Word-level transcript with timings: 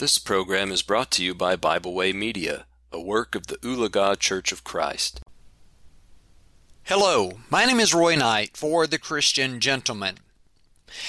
This 0.00 0.18
program 0.18 0.72
is 0.72 0.80
brought 0.80 1.10
to 1.10 1.22
you 1.22 1.34
by 1.34 1.56
Bible 1.56 1.92
Way 1.92 2.14
Media, 2.14 2.64
a 2.90 2.98
work 2.98 3.34
of 3.34 3.48
the 3.48 3.58
Ulaga 3.58 4.18
Church 4.18 4.50
of 4.50 4.64
Christ. 4.64 5.20
Hello, 6.84 7.32
my 7.50 7.66
name 7.66 7.78
is 7.78 7.92
Roy 7.92 8.16
Knight 8.16 8.56
for 8.56 8.86
The 8.86 8.96
Christian 8.98 9.60
Gentleman. 9.60 10.16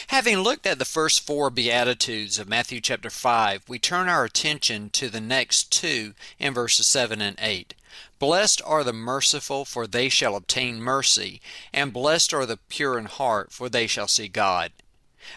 Having 0.08 0.40
looked 0.40 0.68
at 0.68 0.78
the 0.78 0.84
first 0.84 1.26
four 1.26 1.50
Beatitudes 1.50 2.38
of 2.38 2.50
Matthew 2.50 2.82
chapter 2.82 3.10
5, 3.10 3.64
we 3.70 3.80
turn 3.80 4.10
our 4.10 4.26
attention 4.26 4.90
to 4.90 5.08
the 5.08 5.22
next 5.22 5.72
two 5.72 6.14
in 6.38 6.54
verses 6.54 6.86
7 6.86 7.22
and 7.22 7.38
8. 7.40 7.74
Blessed 8.20 8.62
are 8.66 8.84
the 8.84 8.92
merciful, 8.92 9.64
for 9.64 9.88
they 9.88 10.10
shall 10.10 10.36
obtain 10.36 10.82
mercy, 10.82 11.40
and 11.72 11.94
blessed 11.94 12.34
are 12.34 12.46
the 12.46 12.58
pure 12.58 13.00
in 13.00 13.06
heart, 13.06 13.54
for 13.54 13.70
they 13.70 13.88
shall 13.88 14.10
see 14.10 14.28
God. 14.28 14.74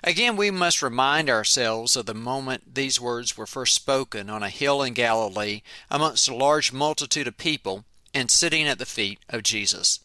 Again, 0.02 0.36
we 0.36 0.50
must 0.50 0.82
remind 0.82 1.28
ourselves 1.28 1.96
of 1.96 2.06
the 2.06 2.14
moment 2.14 2.74
these 2.74 3.00
words 3.00 3.36
were 3.36 3.46
first 3.46 3.74
spoken 3.74 4.30
on 4.30 4.42
a 4.42 4.48
hill 4.48 4.82
in 4.82 4.94
Galilee 4.94 5.62
amongst 5.90 6.28
a 6.28 6.34
large 6.34 6.72
multitude 6.72 7.28
of 7.28 7.36
people 7.36 7.84
and 8.12 8.30
sitting 8.30 8.66
at 8.66 8.78
the 8.78 8.86
feet 8.86 9.18
of 9.28 9.42
Jesus. 9.42 10.00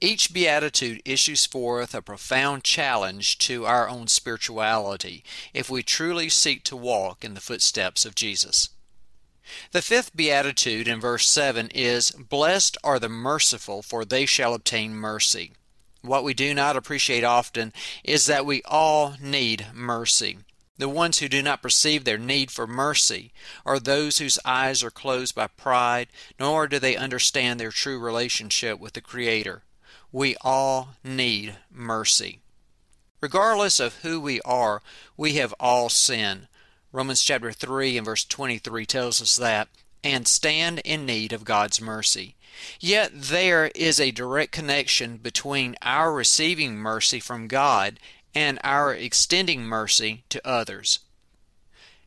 Each 0.00 0.32
beatitude 0.32 1.00
issues 1.04 1.46
forth 1.46 1.94
a 1.94 2.02
profound 2.02 2.64
challenge 2.64 3.38
to 3.38 3.64
our 3.64 3.88
own 3.88 4.08
spirituality 4.08 5.24
if 5.54 5.70
we 5.70 5.82
truly 5.82 6.28
seek 6.28 6.64
to 6.64 6.76
walk 6.76 7.24
in 7.24 7.34
the 7.34 7.40
footsteps 7.40 8.04
of 8.04 8.14
Jesus. 8.14 8.68
The 9.72 9.82
fifth 9.82 10.16
beatitude 10.16 10.88
in 10.88 11.00
verse 11.00 11.28
7 11.28 11.68
is 11.74 12.10
Blessed 12.12 12.76
are 12.82 12.98
the 12.98 13.08
merciful, 13.08 13.82
for 13.82 14.04
they 14.04 14.26
shall 14.26 14.54
obtain 14.54 14.94
mercy. 14.94 15.52
What 16.04 16.22
we 16.22 16.34
do 16.34 16.52
not 16.52 16.76
appreciate 16.76 17.24
often 17.24 17.72
is 18.04 18.26
that 18.26 18.44
we 18.44 18.60
all 18.66 19.14
need 19.18 19.68
mercy. 19.72 20.36
The 20.76 20.88
ones 20.88 21.20
who 21.20 21.30
do 21.30 21.40
not 21.40 21.62
perceive 21.62 22.04
their 22.04 22.18
need 22.18 22.50
for 22.50 22.66
mercy 22.66 23.32
are 23.64 23.78
those 23.78 24.18
whose 24.18 24.38
eyes 24.44 24.84
are 24.84 24.90
closed 24.90 25.34
by 25.34 25.46
pride, 25.46 26.08
nor 26.38 26.66
do 26.66 26.78
they 26.78 26.94
understand 26.94 27.58
their 27.58 27.70
true 27.70 27.98
relationship 27.98 28.78
with 28.78 28.92
the 28.92 29.00
Creator. 29.00 29.62
We 30.12 30.36
all 30.42 30.90
need 31.02 31.56
mercy. 31.72 32.40
Regardless 33.22 33.80
of 33.80 33.96
who 34.02 34.20
we 34.20 34.42
are, 34.42 34.82
we 35.16 35.34
have 35.34 35.54
all 35.58 35.88
sinned. 35.88 36.48
Romans 36.92 37.22
chapter 37.22 37.50
3 37.50 37.96
and 37.96 38.04
verse 38.04 38.26
23 38.26 38.84
tells 38.84 39.22
us 39.22 39.36
that, 39.36 39.68
and 40.04 40.28
stand 40.28 40.80
in 40.84 41.06
need 41.06 41.32
of 41.32 41.44
God's 41.44 41.80
mercy. 41.80 42.36
Yet 42.78 43.10
there 43.14 43.72
is 43.74 43.98
a 43.98 44.12
direct 44.12 44.52
connection 44.52 45.16
between 45.16 45.74
our 45.82 46.12
receiving 46.12 46.76
mercy 46.76 47.18
from 47.18 47.48
God 47.48 47.98
and 48.34 48.58
our 48.62 48.94
extending 48.94 49.62
mercy 49.62 50.22
to 50.28 50.46
others. 50.46 51.00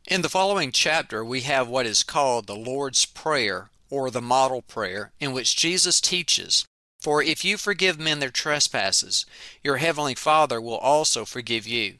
In 0.06 0.22
the 0.22 0.30
following 0.30 0.72
chapter, 0.72 1.22
we 1.22 1.42
have 1.42 1.68
what 1.68 1.84
is 1.84 2.02
called 2.02 2.46
the 2.46 2.56
Lord's 2.56 3.04
Prayer 3.04 3.68
or 3.90 4.10
the 4.10 4.22
model 4.22 4.62
prayer, 4.62 5.12
in 5.20 5.32
which 5.32 5.56
Jesus 5.56 6.00
teaches 6.00 6.64
For 7.00 7.22
if 7.22 7.44
you 7.44 7.56
forgive 7.56 7.98
men 7.98 8.18
their 8.18 8.30
trespasses, 8.30 9.24
your 9.62 9.76
heavenly 9.76 10.14
Father 10.14 10.60
will 10.60 10.78
also 10.78 11.24
forgive 11.24 11.66
you. 11.66 11.98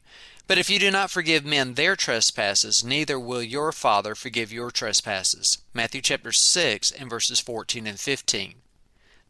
But 0.48 0.56
if 0.56 0.70
you 0.70 0.78
do 0.78 0.90
not 0.90 1.10
forgive 1.10 1.44
men 1.44 1.74
their 1.74 1.94
trespasses, 1.94 2.82
neither 2.82 3.20
will 3.20 3.42
your 3.42 3.70
Father 3.70 4.14
forgive 4.14 4.50
your 4.50 4.70
trespasses. 4.70 5.58
Matthew 5.74 6.00
chapter 6.00 6.32
6 6.32 6.90
and 6.90 7.10
verses 7.10 7.38
14 7.38 7.86
and 7.86 8.00
15. 8.00 8.54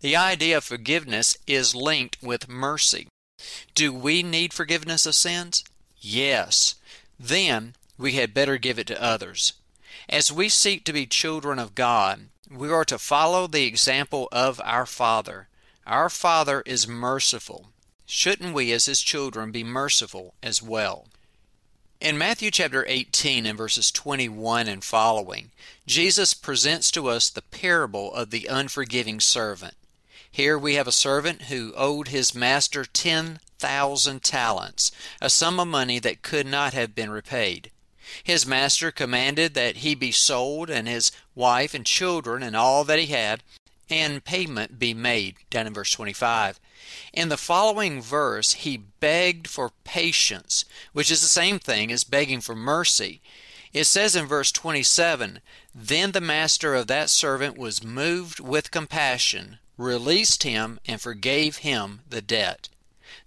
The 0.00 0.14
idea 0.14 0.58
of 0.58 0.64
forgiveness 0.64 1.36
is 1.44 1.74
linked 1.74 2.22
with 2.22 2.48
mercy. 2.48 3.08
Do 3.74 3.92
we 3.92 4.22
need 4.22 4.54
forgiveness 4.54 5.06
of 5.06 5.16
sins? 5.16 5.64
Yes. 6.00 6.76
Then 7.18 7.74
we 7.98 8.12
had 8.12 8.32
better 8.32 8.56
give 8.56 8.78
it 8.78 8.86
to 8.86 9.02
others. 9.02 9.54
As 10.08 10.30
we 10.30 10.48
seek 10.48 10.84
to 10.84 10.92
be 10.92 11.04
children 11.04 11.58
of 11.58 11.74
God, 11.74 12.28
we 12.48 12.70
are 12.70 12.84
to 12.84 12.98
follow 12.98 13.48
the 13.48 13.64
example 13.64 14.28
of 14.30 14.60
our 14.64 14.86
Father. 14.86 15.48
Our 15.84 16.08
Father 16.08 16.62
is 16.64 16.86
merciful. 16.86 17.70
Shouldn't 18.10 18.54
we, 18.54 18.72
as 18.72 18.86
his 18.86 19.02
children, 19.02 19.52
be 19.52 19.62
merciful 19.62 20.32
as 20.42 20.62
well? 20.62 21.08
In 22.00 22.16
Matthew 22.16 22.50
chapter 22.50 22.86
18 22.88 23.44
and 23.44 23.58
verses 23.58 23.92
21 23.92 24.66
and 24.66 24.82
following, 24.82 25.50
Jesus 25.86 26.32
presents 26.32 26.90
to 26.92 27.08
us 27.08 27.28
the 27.28 27.42
parable 27.42 28.14
of 28.14 28.30
the 28.30 28.46
unforgiving 28.46 29.20
servant. 29.20 29.74
Here 30.30 30.58
we 30.58 30.76
have 30.76 30.88
a 30.88 30.92
servant 30.92 31.42
who 31.42 31.74
owed 31.76 32.08
his 32.08 32.34
master 32.34 32.86
10,000 32.86 34.22
talents, 34.22 34.90
a 35.20 35.28
sum 35.28 35.60
of 35.60 35.68
money 35.68 35.98
that 35.98 36.22
could 36.22 36.46
not 36.46 36.72
have 36.72 36.94
been 36.94 37.10
repaid. 37.10 37.70
His 38.24 38.46
master 38.46 38.90
commanded 38.90 39.52
that 39.52 39.76
he 39.76 39.94
be 39.94 40.12
sold 40.12 40.70
and 40.70 40.88
his 40.88 41.12
wife 41.34 41.74
and 41.74 41.84
children 41.84 42.42
and 42.42 42.56
all 42.56 42.84
that 42.84 42.98
he 42.98 43.08
had, 43.08 43.42
and 43.90 44.24
payment 44.24 44.78
be 44.78 44.94
made, 44.94 45.36
down 45.50 45.66
in 45.66 45.74
verse 45.74 45.90
25. 45.90 46.58
In 47.12 47.28
the 47.28 47.36
following 47.36 48.00
verse, 48.00 48.52
he 48.52 48.76
begged 48.76 49.48
for 49.48 49.72
patience, 49.84 50.64
which 50.92 51.10
is 51.10 51.20
the 51.20 51.28
same 51.28 51.58
thing 51.58 51.90
as 51.90 52.04
begging 52.04 52.40
for 52.40 52.54
mercy. 52.54 53.20
It 53.72 53.84
says 53.84 54.16
in 54.16 54.26
verse 54.26 54.50
27 54.52 55.40
Then 55.74 56.12
the 56.12 56.20
master 56.20 56.74
of 56.74 56.86
that 56.86 57.10
servant 57.10 57.58
was 57.58 57.82
moved 57.82 58.40
with 58.40 58.70
compassion, 58.70 59.58
released 59.76 60.42
him, 60.42 60.80
and 60.86 61.00
forgave 61.00 61.58
him 61.58 62.00
the 62.08 62.22
debt. 62.22 62.68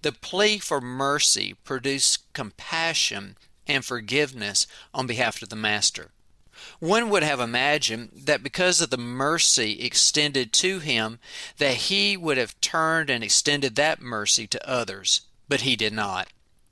The 0.01 0.11
plea 0.11 0.59
for 0.59 0.81
mercy 0.81 1.55
produced 1.63 2.31
compassion 2.33 3.37
and 3.67 3.85
forgiveness 3.85 4.67
on 4.93 5.07
behalf 5.07 5.41
of 5.41 5.49
the 5.49 5.55
master. 5.55 6.11
One 6.79 7.09
would 7.09 7.23
have 7.23 7.39
imagined 7.39 8.11
that 8.25 8.43
because 8.43 8.81
of 8.81 8.89
the 8.89 8.97
mercy 8.97 9.81
extended 9.81 10.51
to 10.53 10.79
him, 10.79 11.19
that 11.57 11.75
he 11.75 12.17
would 12.17 12.37
have 12.37 12.59
turned 12.61 13.09
and 13.09 13.23
extended 13.23 13.75
that 13.75 14.01
mercy 14.01 14.47
to 14.47 14.69
others. 14.69 15.21
But 15.47 15.61
he 15.61 15.75
did 15.75 15.93
not. 15.93 16.27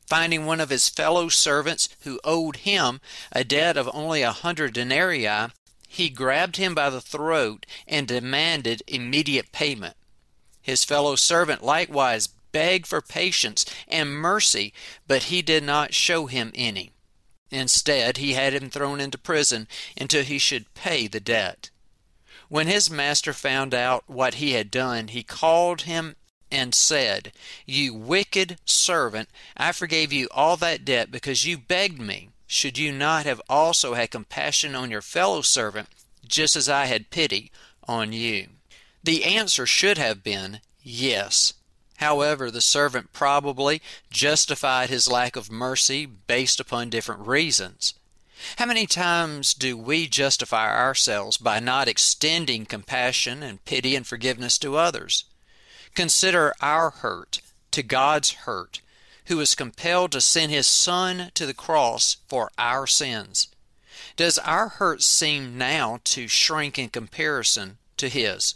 Finding 0.08 0.46
one 0.46 0.60
of 0.60 0.70
his 0.70 0.90
fellow 0.90 1.30
servants 1.30 1.90
who 2.02 2.20
owed 2.24 2.58
him 2.58 3.00
a 3.32 3.44
debt 3.44 3.78
of 3.78 3.90
only 3.94 4.22
a 4.22 4.32
hundred 4.32 4.74
denarii, 4.74 5.52
he 5.88 6.10
grabbed 6.10 6.58
him 6.58 6.76
by 6.76 6.90
the 6.90 7.02
throat 7.02 7.66
and 7.88 8.08
demanded 8.08 8.84
immediate 8.88 9.52
payment. 9.52 9.96
His 10.62 10.84
fellow 10.84 11.16
servant 11.16 11.64
likewise 11.64 12.28
begged 12.52 12.88
for 12.88 13.02
patience 13.02 13.66
and 13.88 14.14
mercy, 14.14 14.74
but 15.08 15.24
he 15.24 15.42
did 15.42 15.64
not 15.64 15.94
show 15.94 16.26
him 16.26 16.52
any. 16.56 16.92
Instead, 17.52 18.18
he 18.18 18.34
had 18.34 18.54
him 18.54 18.70
thrown 18.70 19.00
into 19.00 19.18
prison 19.18 19.68
until 20.00 20.24
he 20.24 20.38
should 20.38 20.74
pay 20.74 21.08
the 21.08 21.20
debt. 21.20 21.70
When 22.48 22.68
his 22.68 22.90
master 22.90 23.34
found 23.34 23.74
out 23.74 24.04
what 24.08 24.36
he 24.36 24.54
had 24.54 24.72
done, 24.72 25.10
he 25.10 25.24
called 25.24 25.84
him 25.84 26.16
and 26.52 26.74
said, 26.74 27.32
You 27.66 27.94
wicked 27.94 28.60
servant, 28.66 29.30
I 29.56 29.72
forgave 29.72 30.12
you 30.12 30.28
all 30.32 30.58
that 30.58 30.84
debt 30.84 31.12
because 31.12 31.46
you 31.46 31.58
begged 31.58 32.00
me. 32.00 32.30
Should 32.48 32.80
you 32.80 32.92
not 32.92 33.26
have 33.26 33.42
also 33.48 33.94
had 33.94 34.10
compassion 34.10 34.74
on 34.74 34.90
your 34.90 35.04
fellow 35.04 35.44
servant, 35.44 35.90
just 36.28 36.56
as 36.56 36.68
I 36.68 36.86
had 36.86 37.12
pity 37.12 37.52
on 37.88 38.12
you? 38.12 38.48
The 39.04 39.24
answer 39.24 39.68
should 39.68 40.00
have 40.00 40.24
been 40.24 40.62
yes. 40.82 41.54
However, 42.00 42.50
the 42.50 42.62
servant 42.62 43.12
probably 43.12 43.82
justified 44.10 44.90
his 44.90 45.10
lack 45.10 45.36
of 45.36 45.52
mercy 45.52 46.06
based 46.06 46.62
upon 46.62 46.90
different 46.90 47.28
reasons. 47.28 47.94
How 48.56 48.66
many 48.66 48.88
times 48.88 49.54
do 49.54 49.78
we 49.78 50.08
justify 50.08 50.74
ourselves 50.74 51.36
by 51.36 51.60
not 51.60 51.90
extending 51.90 52.66
compassion 52.66 53.44
and 53.44 53.64
pity 53.66 53.98
and 53.98 54.08
forgiveness 54.08 54.58
to 54.60 54.78
others? 54.78 55.26
Consider 55.94 56.54
our 56.62 56.90
hurt 56.90 57.42
to 57.72 57.84
God's 57.84 58.32
hurt, 58.32 58.80
who 59.26 59.36
was 59.36 59.54
compelled 59.54 60.14
to 60.14 60.22
send 60.22 60.54
his 60.54 60.68
Son 60.68 61.32
to 61.34 61.46
the 61.46 61.54
cross 61.54 62.16
for 62.30 62.50
our 62.58 62.88
sins. 62.88 63.50
Does 64.16 64.38
our 64.40 64.70
hurt 64.70 65.04
seem 65.04 65.58
now 65.58 66.00
to 66.06 66.30
shrink 66.30 66.80
in 66.80 66.88
comparison 66.88 67.78
to 67.98 68.08
his? 68.08 68.56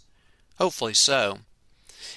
Hopefully 0.59 0.93
so. 0.93 1.39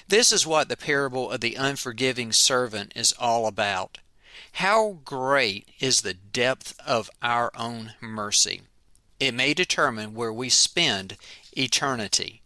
This 0.07 0.31
is 0.31 0.45
what 0.45 0.69
the 0.69 0.77
parable 0.77 1.31
of 1.31 1.41
the 1.41 1.55
unforgiving 1.55 2.31
servant 2.31 2.93
is 2.95 3.13
all 3.13 3.47
about. 3.47 3.99
How 4.53 4.99
great 5.05 5.69
is 5.79 6.01
the 6.01 6.13
depth 6.13 6.75
of 6.85 7.09
our 7.21 7.51
own 7.55 7.93
mercy! 8.01 8.63
It 9.19 9.33
may 9.33 9.53
determine 9.53 10.13
where 10.13 10.33
we 10.33 10.49
spend 10.49 11.17
eternity. 11.55 12.41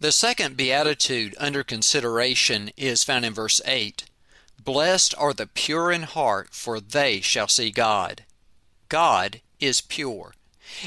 The 0.00 0.12
second 0.12 0.56
beatitude 0.56 1.36
under 1.38 1.62
consideration 1.62 2.70
is 2.76 3.04
found 3.04 3.24
in 3.24 3.34
verse 3.34 3.60
8 3.64 4.04
Blessed 4.64 5.14
are 5.16 5.32
the 5.32 5.46
pure 5.46 5.92
in 5.92 6.02
heart, 6.02 6.54
for 6.54 6.80
they 6.80 7.20
shall 7.20 7.48
see 7.48 7.70
God. 7.70 8.24
God 8.88 9.40
is 9.60 9.80
pure. 9.80 10.34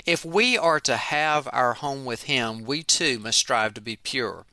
If 0.06 0.24
we 0.24 0.58
are 0.58 0.80
to 0.82 0.98
have 0.98 1.48
our 1.52 1.74
home 1.74 2.06
with 2.06 2.24
Him, 2.24 2.64
we 2.64 2.84
too 2.84 3.20
must 3.20 3.38
strive 3.38 3.74
to 3.76 3.82
be 3.82 3.96
pure. 3.96 4.46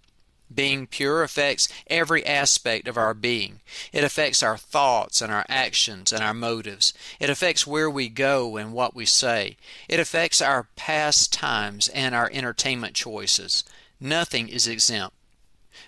Being 0.55 0.87
pure 0.87 1.23
affects 1.23 1.69
every 1.87 2.27
aspect 2.27 2.89
of 2.89 2.97
our 2.97 3.15
being. 3.15 3.61
It 3.93 4.05
affects 4.05 4.43
our 4.43 4.57
thoughts 4.57 5.21
and 5.21 5.33
our 5.33 5.47
actions 5.49 6.13
and 6.13 6.23
our 6.23 6.35
motives. 6.35 6.93
It 7.21 7.31
affects 7.31 7.67
where 7.67 7.89
we 7.89 8.09
go 8.09 8.57
and 8.57 8.73
what 8.73 8.95
we 8.95 9.07
say. 9.07 9.57
It 9.89 10.01
affects 10.01 10.43
our 10.43 10.69
pastimes 10.77 11.89
and 11.89 12.15
our 12.15 12.31
entertainment 12.33 12.95
choices. 12.95 13.65
Nothing 14.01 14.49
is 14.49 14.67
exempt. 14.67 15.15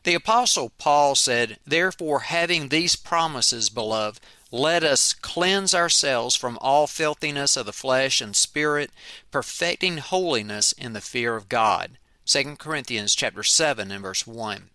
The 0.05 0.15
Apostle 0.15 0.71
Paul 0.79 1.15
said, 1.15 1.59
Therefore, 1.67 2.21
having 2.21 2.69
these 2.69 2.97
promises, 2.97 3.69
beloved, 3.69 4.21
let 4.51 4.85
us 4.85 5.13
cleanse 5.15 5.75
ourselves 5.75 6.37
from 6.37 6.59
all 6.61 6.87
filthiness 6.87 7.57
of 7.57 7.67
the 7.67 7.73
flesh 7.73 8.21
and 8.21 8.37
spirit, 8.37 8.91
perfecting 9.31 9.99
holiness 9.99 10.73
in 10.73 10.93
the 10.93 11.01
fear 11.01 11.35
of 11.37 11.49
God. 11.49 11.99
2 12.27 12.57
Corinthians 12.57 13.15
chapter 13.15 13.43
7 13.43 13.91
and 13.91 14.03
verse 14.03 14.27
1. 14.27 14.71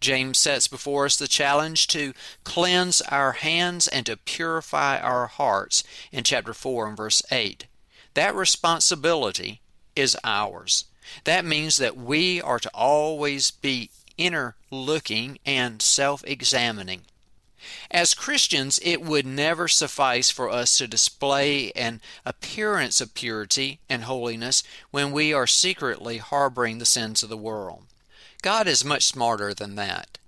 James 0.00 0.38
sets 0.38 0.66
before 0.66 1.06
us 1.06 1.16
the 1.16 1.28
challenge 1.28 1.86
to 1.88 2.12
cleanse 2.42 3.00
our 3.02 3.32
hands 3.32 3.86
and 3.88 4.04
to 4.06 4.16
purify 4.16 4.98
our 4.98 5.28
hearts 5.28 5.84
in 6.10 6.24
chapter 6.24 6.52
4 6.52 6.88
and 6.88 6.96
verse 6.96 7.22
8. 7.30 7.66
That 8.14 8.34
responsibility 8.34 9.60
is 9.94 10.16
ours. 10.24 10.86
That 11.24 11.44
means 11.44 11.76
that 11.76 11.96
we 11.96 12.42
are 12.42 12.58
to 12.58 12.70
always 12.74 13.50
be 13.50 13.90
inner 14.16 14.56
looking 14.70 15.38
and 15.46 15.80
self 15.80 16.24
examining. 16.26 17.02
As 17.90 18.14
Christians, 18.14 18.80
it 18.82 19.00
would 19.02 19.26
never 19.26 19.68
suffice 19.68 20.30
for 20.30 20.50
us 20.50 20.78
to 20.78 20.86
display 20.86 21.70
an 21.72 22.00
appearance 22.24 23.00
of 23.00 23.14
purity 23.14 23.80
and 23.88 24.04
holiness 24.04 24.62
when 24.90 25.12
we 25.12 25.32
are 25.32 25.46
secretly 25.46 26.18
harboring 26.18 26.78
the 26.78 26.84
sins 26.84 27.22
of 27.22 27.28
the 27.28 27.36
world. 27.36 27.84
God 28.42 28.66
is 28.66 28.84
much 28.84 29.04
smarter 29.04 29.54
than 29.54 29.74
that. 29.76 30.18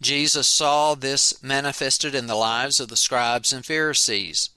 Jesus 0.00 0.48
saw 0.48 0.94
this 0.94 1.42
manifested 1.42 2.14
in 2.14 2.26
the 2.26 2.34
lives 2.34 2.80
of 2.80 2.88
the 2.88 2.96
scribes 2.96 3.52
and 3.52 3.64
Pharisees. 3.64 4.50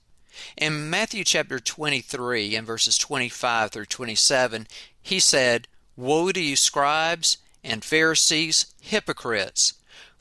In 0.56 0.90
Matthew 0.90 1.24
chapter 1.24 1.58
23 1.58 2.56
and 2.56 2.66
verses 2.66 2.98
25 2.98 3.70
through 3.70 3.86
27, 3.86 4.66
he 5.00 5.18
said, 5.20 5.68
Woe 5.96 6.32
to 6.32 6.40
you, 6.40 6.56
scribes 6.56 7.38
and 7.64 7.84
Pharisees, 7.84 8.66
hypocrites! 8.80 9.74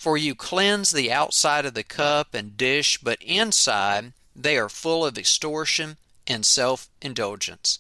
For 0.05 0.17
you 0.17 0.35
cleanse 0.35 0.91
the 0.91 1.11
outside 1.11 1.65
of 1.65 1.73
the 1.73 1.81
cup 1.81 2.35
and 2.35 2.55
dish, 2.55 2.99
but 2.99 3.19
inside 3.23 4.13
they 4.35 4.55
are 4.55 4.69
full 4.69 5.03
of 5.03 5.17
extortion 5.17 5.97
and 6.27 6.45
self 6.45 6.87
indulgence. 7.01 7.79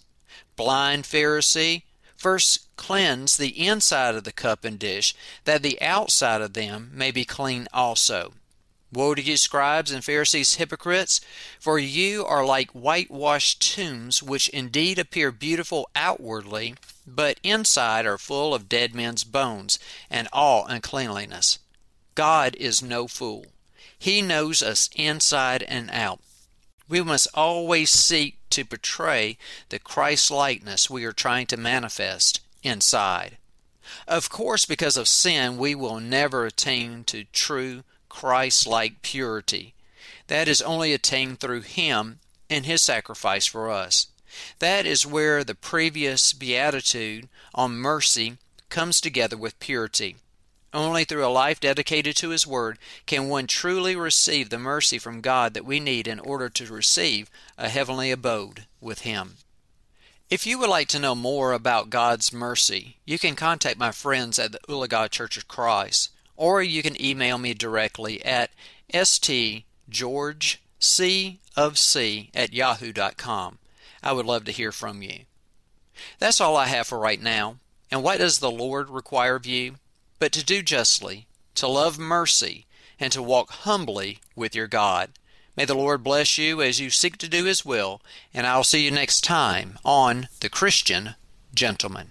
Blind 0.55 1.03
Pharisee, 1.03 1.83
first 2.17 2.75
cleanse 2.77 3.37
the 3.37 3.49
inside 3.67 4.15
of 4.15 4.23
the 4.23 4.31
cup 4.31 4.65
and 4.65 4.79
dish, 4.79 5.13
that 5.43 5.61
the 5.61 5.79
outside 5.79 6.41
of 6.41 6.53
them 6.53 6.89
may 6.95 7.11
be 7.11 7.25
clean 7.25 7.67
also. 7.71 8.33
Woe 8.91 9.13
to 9.13 9.21
you, 9.21 9.37
scribes 9.37 9.91
and 9.91 10.03
Pharisees, 10.03 10.55
hypocrites! 10.55 11.21
For 11.59 11.77
you 11.77 12.25
are 12.25 12.43
like 12.43 12.71
whitewashed 12.71 13.61
tombs, 13.61 14.23
which 14.23 14.49
indeed 14.49 14.97
appear 14.97 15.31
beautiful 15.31 15.91
outwardly, 15.95 16.73
but 17.05 17.39
inside 17.43 18.07
are 18.07 18.17
full 18.17 18.55
of 18.55 18.67
dead 18.67 18.95
men's 18.95 19.23
bones 19.23 19.77
and 20.09 20.27
all 20.33 20.65
uncleanliness. 20.65 21.59
God 22.15 22.55
is 22.55 22.81
no 22.81 23.07
fool. 23.07 23.45
He 23.97 24.21
knows 24.21 24.63
us 24.63 24.89
inside 24.95 25.63
and 25.63 25.89
out. 25.91 26.21
We 26.87 27.01
must 27.01 27.27
always 27.33 27.89
seek 27.89 28.37
to 28.51 28.63
portray 28.63 29.37
the 29.69 29.79
Christ 29.79 30.31
likeness 30.31 30.89
we 30.89 31.03
are 31.03 31.11
trying 31.11 31.47
to 31.47 31.57
manifest 31.57 32.41
inside. 32.63 33.37
Of 34.07 34.29
course, 34.29 34.65
because 34.65 34.97
of 34.97 35.07
sin, 35.07 35.57
we 35.57 35.75
will 35.75 35.99
never 35.99 36.45
attain 36.45 37.03
to 37.05 37.25
true 37.25 37.83
Christ 38.07 38.65
like 38.65 39.01
purity. 39.01 39.73
That 40.27 40.47
is 40.47 40.61
only 40.61 40.93
attained 40.93 41.39
through 41.39 41.61
Him 41.61 42.19
and 42.49 42.65
His 42.65 42.81
sacrifice 42.81 43.45
for 43.45 43.69
us. 43.69 44.07
That 44.59 44.85
is 44.85 45.05
where 45.05 45.43
the 45.43 45.55
previous 45.55 46.33
beatitude 46.33 47.29
on 47.53 47.77
mercy 47.77 48.37
comes 48.69 49.01
together 49.01 49.37
with 49.37 49.59
purity. 49.59 50.17
Only 50.75 51.05
through 51.05 51.25
a 51.25 51.31
life 51.31 51.61
dedicated 51.61 52.17
to 52.17 52.31
His 52.31 52.45
Word 52.45 52.77
can 53.05 53.29
one 53.29 53.47
truly 53.47 53.95
receive 53.95 54.49
the 54.49 54.59
mercy 54.59 54.99
from 54.99 55.21
God 55.21 55.53
that 55.53 55.63
we 55.63 55.79
need 55.79 56.05
in 56.05 56.19
order 56.19 56.49
to 56.49 56.73
receive 56.73 57.29
a 57.57 57.69
heavenly 57.69 58.11
abode 58.11 58.65
with 58.81 58.99
Him. 59.03 59.37
If 60.29 60.45
you 60.45 60.59
would 60.59 60.69
like 60.69 60.89
to 60.89 60.99
know 60.99 61.15
more 61.15 61.53
about 61.53 61.89
God's 61.89 62.33
mercy, 62.33 62.97
you 63.05 63.17
can 63.17 63.37
contact 63.37 63.77
my 63.77 63.93
friends 63.93 64.37
at 64.37 64.51
the 64.51 64.59
Ulaga 64.67 65.09
Church 65.09 65.37
of 65.37 65.47
Christ, 65.47 66.09
or 66.35 66.61
you 66.61 66.83
can 66.83 67.01
email 67.01 67.37
me 67.37 67.53
directly 67.53 68.23
at 68.25 68.51
stgeorgec 68.93 70.57
of 71.55 71.77
c 71.77 72.29
at 72.33 72.51
yahoo.com. 72.51 73.59
I 74.03 74.11
would 74.11 74.25
love 74.25 74.43
to 74.43 74.51
hear 74.51 74.73
from 74.73 75.01
you. 75.01 75.19
That's 76.19 76.41
all 76.41 76.57
I 76.57 76.65
have 76.65 76.87
for 76.87 76.99
right 76.99 77.21
now. 77.21 77.59
And 77.89 78.03
what 78.03 78.17
does 78.17 78.39
the 78.39 78.51
Lord 78.51 78.89
require 78.89 79.35
of 79.35 79.45
you? 79.45 79.75
But 80.25 80.31
to 80.31 80.43
do 80.43 80.63
justly, 80.63 81.27
to 81.53 81.67
love 81.67 81.99
mercy, 81.99 82.65
and 82.99 83.13
to 83.13 83.21
walk 83.21 83.51
humbly 83.51 84.17
with 84.35 84.55
your 84.55 84.65
God. 84.65 85.11
May 85.55 85.65
the 85.65 85.75
Lord 85.75 86.03
bless 86.03 86.39
you 86.39 86.63
as 86.63 86.79
you 86.79 86.89
seek 86.89 87.17
to 87.17 87.29
do 87.29 87.45
His 87.45 87.63
will, 87.63 88.01
and 88.33 88.47
I'll 88.47 88.63
see 88.63 88.83
you 88.83 88.89
next 88.89 89.23
time 89.23 89.77
on 89.85 90.27
The 90.39 90.49
Christian 90.49 91.13
Gentleman. 91.53 92.09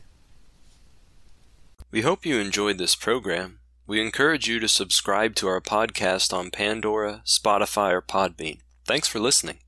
We 1.91 2.03
hope 2.03 2.25
you 2.25 2.39
enjoyed 2.39 2.79
this 2.79 2.95
program. 2.95 3.59
We 3.85 4.01
encourage 4.01 4.47
you 4.47 4.61
to 4.61 4.69
subscribe 4.69 5.35
to 5.35 5.49
our 5.49 5.61
podcast 5.61 6.33
on 6.33 6.53
Pandora, 6.53 7.23
Spotify, 7.27 7.91
or 7.91 8.01
Podbean. 8.01 8.59
Thanks 8.87 9.09
for 9.09 9.19
listening. 9.19 9.59